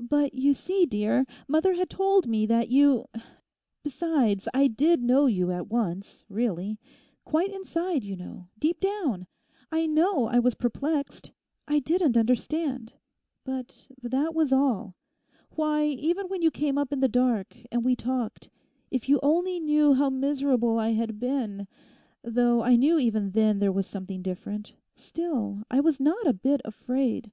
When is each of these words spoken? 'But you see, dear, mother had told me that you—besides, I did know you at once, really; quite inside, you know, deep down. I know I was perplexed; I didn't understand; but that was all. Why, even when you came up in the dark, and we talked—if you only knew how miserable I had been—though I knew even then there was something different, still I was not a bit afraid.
'But 0.00 0.34
you 0.34 0.54
see, 0.54 0.86
dear, 0.86 1.26
mother 1.48 1.74
had 1.74 1.90
told 1.90 2.28
me 2.28 2.46
that 2.46 2.68
you—besides, 2.68 4.46
I 4.54 4.68
did 4.68 5.02
know 5.02 5.26
you 5.26 5.50
at 5.50 5.66
once, 5.66 6.24
really; 6.28 6.78
quite 7.24 7.52
inside, 7.52 8.04
you 8.04 8.14
know, 8.14 8.46
deep 8.60 8.78
down. 8.78 9.26
I 9.72 9.86
know 9.88 10.26
I 10.28 10.38
was 10.38 10.54
perplexed; 10.54 11.32
I 11.66 11.80
didn't 11.80 12.16
understand; 12.16 12.92
but 13.44 13.88
that 14.00 14.32
was 14.32 14.52
all. 14.52 14.94
Why, 15.56 15.86
even 15.86 16.28
when 16.28 16.40
you 16.40 16.52
came 16.52 16.78
up 16.78 16.92
in 16.92 17.00
the 17.00 17.08
dark, 17.08 17.56
and 17.72 17.84
we 17.84 17.96
talked—if 17.96 19.08
you 19.08 19.18
only 19.24 19.58
knew 19.58 19.92
how 19.94 20.08
miserable 20.08 20.78
I 20.78 20.90
had 20.90 21.18
been—though 21.18 22.62
I 22.62 22.76
knew 22.76 22.96
even 23.00 23.32
then 23.32 23.58
there 23.58 23.72
was 23.72 23.88
something 23.88 24.22
different, 24.22 24.76
still 24.94 25.64
I 25.68 25.80
was 25.80 25.98
not 25.98 26.28
a 26.28 26.32
bit 26.32 26.60
afraid. 26.64 27.32